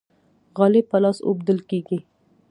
غالۍ 0.57 0.81
په 0.89 0.97
لاس 1.03 1.17
اوبدل 1.27 1.59
کیږي. 1.69 1.99